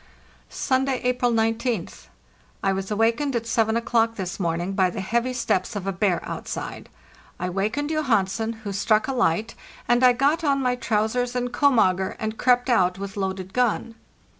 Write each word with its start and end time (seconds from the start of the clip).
"Sunday, 0.49 0.99
April 1.03 1.31
rg9th. 1.31 2.07
I 2.63 2.73
was 2.73 2.89
awakened 2.89 3.35
at 3.35 3.45
7 3.45 3.77
o'clock 3.77 4.15
this 4.15 4.39
morning 4.39 4.73
by 4.73 4.89
the 4.89 4.99
heavy 4.99 5.31
steps 5.31 5.75
of 5.75 5.85
a 5.85 5.91
bear 5.91 6.27
outside. 6.27 6.89
I 7.39 7.49
wakened 7.51 7.91
Johansen, 7.91 8.61
who 8.63 8.73
struck 8.73 9.07
a 9.07 9.13
light, 9.13 9.53
and 9.87 10.03
I 10.03 10.13
got 10.13 10.43
on 10.43 10.59
my 10.59 10.75
trousers 10.75 11.35
and 11.35 11.53
'komager' 11.53 12.15
and 12.17 12.35
crept 12.39 12.67
out 12.67 12.97
with 12.97 13.15
loaded 13.15 13.53
gun. 13.53 13.93